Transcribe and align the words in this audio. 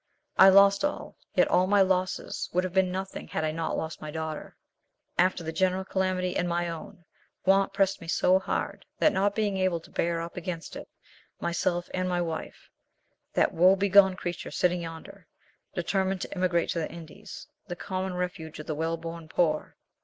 I 0.35 0.49
lost 0.49 0.83
all; 0.83 1.15
yet 1.35 1.47
all 1.49 1.67
my 1.67 1.83
losses 1.83 2.49
would 2.53 2.63
have 2.63 2.73
been 2.73 2.91
nothing 2.91 3.27
had 3.27 3.43
I 3.43 3.51
not 3.51 3.77
lost 3.77 4.01
my 4.01 4.09
daughter. 4.09 4.57
After 5.19 5.43
the 5.43 5.51
general 5.51 5.85
calamity 5.85 6.35
and 6.35 6.49
my 6.49 6.69
own, 6.69 7.05
want 7.45 7.71
pressed 7.71 8.01
me 8.01 8.07
so 8.07 8.39
hard, 8.39 8.83
that 8.97 9.13
not 9.13 9.35
being 9.35 9.57
able 9.57 9.79
to 9.81 9.91
bear 9.91 10.19
up 10.19 10.37
against 10.37 10.75
it, 10.75 10.87
myself 11.39 11.87
and 11.93 12.09
my 12.09 12.19
wife—that 12.19 13.53
woe 13.53 13.75
begone 13.75 14.15
creature 14.15 14.49
sitting 14.49 14.81
yonder—determined 14.81 16.21
to 16.21 16.33
emigrate 16.33 16.71
to 16.71 16.79
the 16.79 16.91
Indies, 16.91 17.45
the 17.67 17.75
common 17.75 18.15
refuge 18.15 18.57
of 18.57 18.65
the 18.65 18.73
well 18.73 18.97
born 18.97 19.27
poor. 19.29 19.75